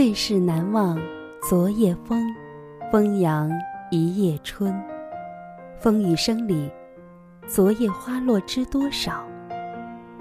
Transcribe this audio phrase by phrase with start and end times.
[0.00, 0.98] 最是难忘
[1.42, 2.26] 昨夜风，
[2.90, 3.50] 风扬
[3.90, 4.74] 一夜春。
[5.78, 6.70] 风雨声里，
[7.46, 9.22] 昨夜花落知多少？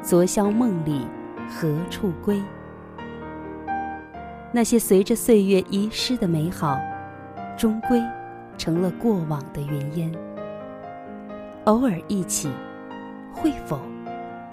[0.02, 1.08] 昨宵梦里
[1.47, 2.44] 何处归？
[4.52, 6.77] 那些随着岁月遗失的美好，
[7.58, 8.03] 终归
[8.58, 10.11] 成了过往的云烟。
[11.64, 12.49] 偶尔一起，
[13.31, 13.80] 会否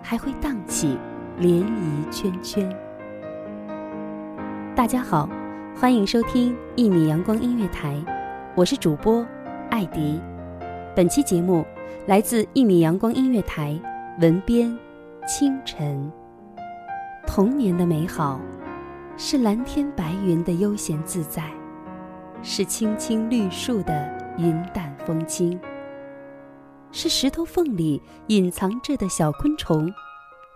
[0.01, 0.97] 还会荡起
[1.41, 2.86] 涟漪圈圈？
[4.77, 5.27] 大家好，
[5.75, 7.97] 欢迎收听一米阳光音乐台，
[8.55, 9.27] 我是主播
[9.71, 10.21] 艾迪。
[10.95, 11.65] 本期节目
[12.07, 13.75] 来自一米阳光音乐台，
[14.21, 14.79] 文编
[15.27, 16.13] 清晨。
[17.27, 18.39] 童年的美好，
[19.17, 21.51] 是蓝天白云的悠闲自在，
[22.43, 25.59] 是青青绿树的云淡风轻，
[26.93, 29.91] 是石头缝里隐藏着的小昆虫，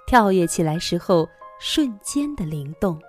[0.06, 1.26] 跳跃起来时候
[1.58, 3.00] 瞬间的灵动。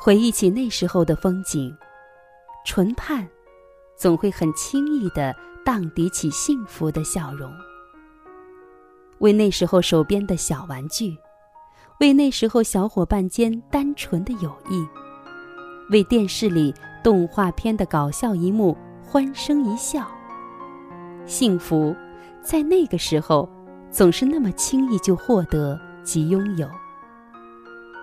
[0.00, 1.76] 回忆起那时候的风景，
[2.64, 3.28] 唇畔
[3.96, 7.52] 总会很轻易的荡涤起幸福的笑容。
[9.18, 11.18] 为那时候手边的小玩具，
[11.98, 14.86] 为那时候小伙伴间单纯的友谊，
[15.90, 16.72] 为电视里
[17.02, 20.06] 动画片的搞笑一幕欢声一笑。
[21.26, 21.94] 幸福
[22.40, 23.50] 在那个时候
[23.90, 26.70] 总是那么轻易就获得及拥有。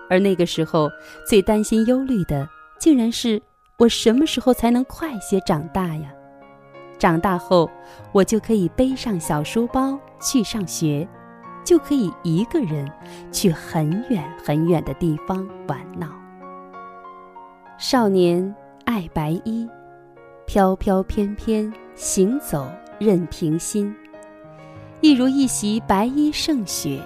[0.08, 0.90] 而那个时候，
[1.26, 3.40] 最担心、忧虑的，竟然是
[3.78, 6.12] 我什么时候才能快些长大呀？
[6.98, 7.70] 长大后，
[8.12, 11.06] 我就可以背上小书包去上学，
[11.64, 12.90] 就可以一个人
[13.30, 16.08] 去很远很远的地方玩闹。
[17.78, 18.54] 少年
[18.86, 19.68] 爱白衣，
[20.46, 22.66] 飘飘翩翩行走
[22.98, 23.94] 任凭心，
[25.02, 26.98] 一如一袭白衣胜雪。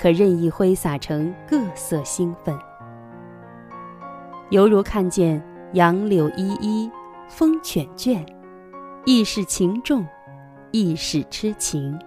[0.00, 2.58] 可任意挥洒成各色兴奋，
[4.48, 5.44] 犹如看见
[5.74, 6.90] 杨柳依依，
[7.28, 8.24] 风犬倦，
[9.04, 10.06] 亦是情重，
[10.70, 11.98] 亦是痴情，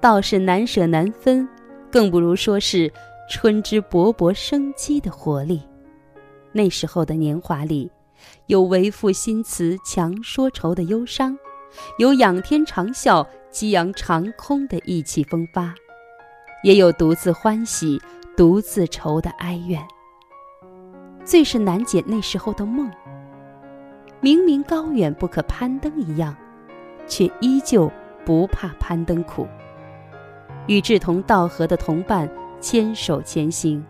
[0.00, 1.48] 倒是难舍难分，
[1.92, 2.92] 更不如说是
[3.30, 5.62] 春之勃勃生机的活力。
[6.50, 7.88] 那时候的年华里，
[8.46, 11.38] 有为赋新词强说愁的忧伤，
[12.00, 15.72] 有仰天长啸激扬长空的意气风发。
[16.66, 18.02] 也有独自欢喜、
[18.36, 19.80] 独自愁的哀怨。
[21.24, 22.90] 最是难解那时候的梦，
[24.20, 26.34] 明明高远不可攀登一样，
[27.06, 27.88] 却依旧
[28.24, 29.46] 不怕攀登苦。
[30.66, 32.28] 与志同道合的同伴
[32.60, 33.86] 牵手前行，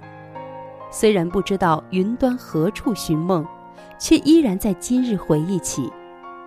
[0.91, 3.43] 虽然不知道云端何处寻梦，
[3.99, 5.91] 却依然在今日回忆起，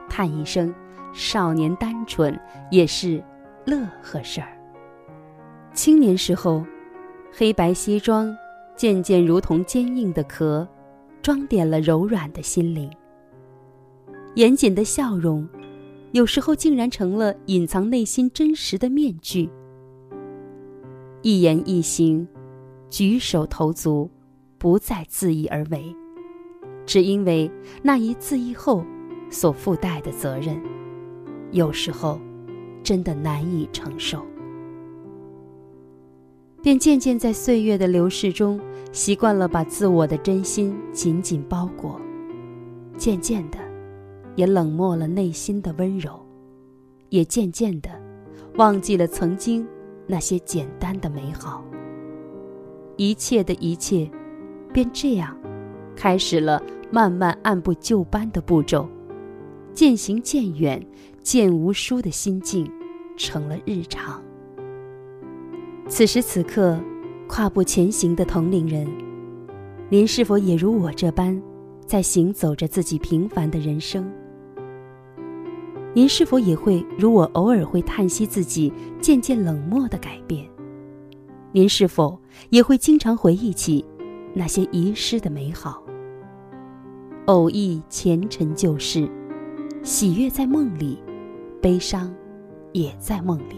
[0.07, 0.71] 叹一声：
[1.11, 3.19] 少年单纯也是
[3.65, 4.58] 乐呵事儿。
[5.73, 6.65] 青年时候，
[7.31, 8.35] 黑白西装
[8.75, 10.67] 渐渐如同坚硬的壳，
[11.21, 12.89] 装点了柔软的心灵。
[14.35, 15.47] 严谨的笑容，
[16.11, 19.49] 有时候竟然成了隐藏内心真实的面具。
[21.21, 22.27] 一言一行，
[22.89, 24.09] 举手投足，
[24.57, 25.95] 不再恣意而为，
[26.85, 27.49] 只因为
[27.81, 28.83] 那一恣意后
[29.29, 30.61] 所附带的责任，
[31.51, 32.19] 有时候
[32.83, 34.25] 真的难以承受。
[36.61, 38.59] 便渐渐在岁月的流逝中，
[38.91, 41.99] 习惯了把自我的真心紧紧包裹，
[42.97, 43.57] 渐渐的，
[44.35, 46.19] 也冷漠了内心的温柔，
[47.09, 47.89] 也渐渐的，
[48.55, 49.65] 忘记了曾经
[50.05, 51.63] 那些简单的美好。
[52.97, 54.09] 一切的一切，
[54.73, 55.33] 便这样，
[55.95, 58.85] 开始了慢慢按部就班的步骤，
[59.73, 60.85] 渐行渐远、
[61.23, 62.69] 渐无书的心境
[63.15, 64.21] 成了日常。
[65.89, 66.79] 此时此刻，
[67.27, 68.87] 跨步前行的同龄人，
[69.89, 71.41] 您是否也如我这般，
[71.87, 74.07] 在行走着自己平凡的人生？
[75.95, 78.71] 您是否也会如我，偶尔会叹息自己
[79.01, 80.47] 渐渐冷漠的改变？
[81.51, 82.17] 您是否
[82.51, 83.83] 也会经常回忆起
[84.35, 85.83] 那些遗失的美好？
[87.25, 89.09] 偶忆前尘旧事，
[89.81, 90.99] 喜悦在梦里，
[91.59, 92.13] 悲伤
[92.73, 93.55] 也在梦里。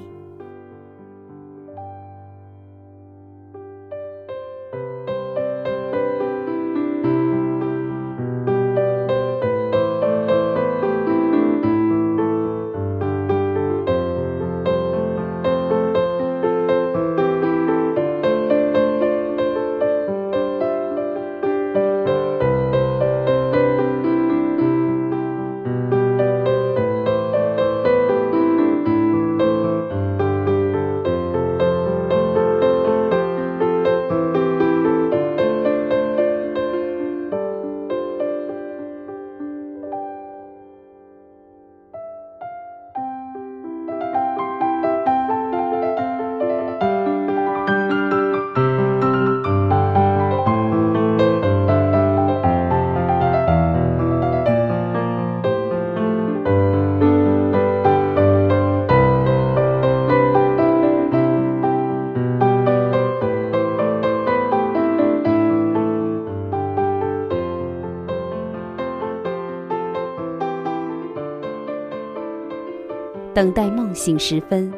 [73.33, 74.71] 等待梦醒时分，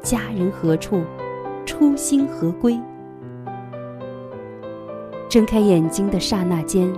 [0.00, 1.02] 家人何处？
[1.66, 2.80] 初心何归？
[5.28, 6.90] 睁开眼睛的刹那间，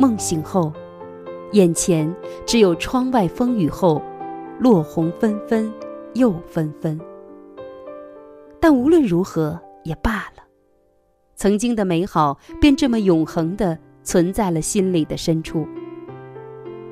[0.00, 0.72] 梦醒后，
[1.52, 2.12] 眼前
[2.44, 4.02] 只有窗外风雨后，
[4.58, 5.72] 落红纷纷
[6.14, 7.00] 又纷纷。
[8.58, 10.42] 但无论如何也罢了，
[11.36, 15.66] 曾经的美好便这么永恒的存在了心里的深处，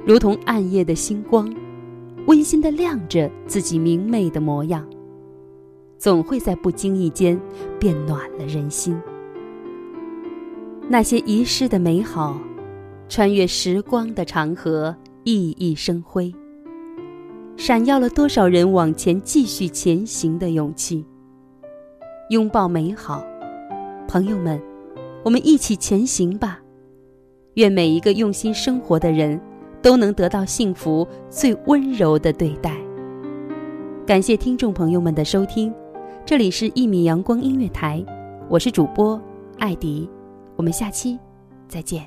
[0.07, 1.53] 如同暗夜的星光。
[2.26, 4.87] 温馨的亮着自己明媚的模样，
[5.99, 7.38] 总会在不经意间
[7.79, 8.99] 变暖了人心。
[10.88, 12.38] 那些遗失的美好，
[13.09, 16.35] 穿越时光的长河，熠熠生辉，
[17.56, 21.05] 闪耀了多少人往前继续前行的勇气。
[22.31, 23.23] 拥抱美好，
[24.09, 24.61] 朋友们，
[25.23, 26.61] 我们一起前行吧！
[27.55, 29.38] 愿每一个用心生活的人。
[29.85, 32.75] 都能得到幸福最温柔的对待。
[34.07, 35.71] 感谢听众朋友们的收听，
[36.25, 38.03] 这里是《一米阳光音乐台》，
[38.49, 39.21] 我是主播
[39.59, 40.09] 艾迪，
[40.57, 41.19] 我们下期
[41.69, 42.03] 再见。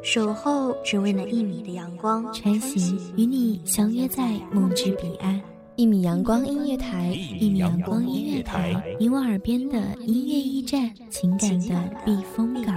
[0.00, 5.42] 守候只为那一米的阳光，穿行与你相约在梦之彼岸。
[5.76, 7.08] 一米阳光音乐台，
[7.40, 9.76] 一米阳光音乐台，你我耳边的
[10.06, 12.76] 音乐驿站，情感的避风港。